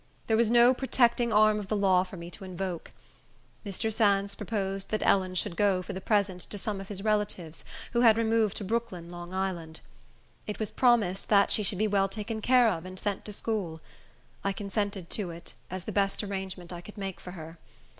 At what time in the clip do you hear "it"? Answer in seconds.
10.47-10.57, 15.29-15.53